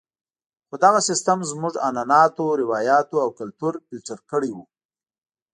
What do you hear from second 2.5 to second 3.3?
روایاتو او